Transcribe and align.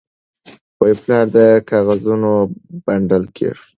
پلار 1.03 1.25
د 1.35 1.37
کاغذونو 1.69 2.31
بنډل 2.85 3.23
کېښود. 3.35 3.67